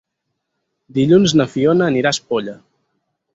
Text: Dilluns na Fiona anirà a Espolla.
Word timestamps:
Dilluns 0.97 1.35
na 1.41 1.47
Fiona 1.57 1.91
anirà 1.91 2.13
a 2.15 2.19
Espolla. 2.19 2.57